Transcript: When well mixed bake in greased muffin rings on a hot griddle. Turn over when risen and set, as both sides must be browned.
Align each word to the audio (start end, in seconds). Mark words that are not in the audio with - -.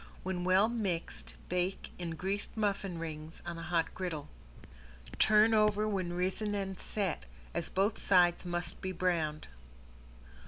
When 0.23 0.43
well 0.43 0.67
mixed 0.67 1.35
bake 1.47 1.91
in 1.99 2.15
greased 2.15 2.57
muffin 2.57 2.97
rings 2.97 3.39
on 3.45 3.59
a 3.59 3.61
hot 3.61 3.93
griddle. 3.93 4.29
Turn 5.19 5.53
over 5.53 5.87
when 5.87 6.13
risen 6.13 6.55
and 6.55 6.79
set, 6.79 7.25
as 7.53 7.69
both 7.69 7.99
sides 7.99 8.43
must 8.43 8.81
be 8.81 8.91
browned. 8.91 9.47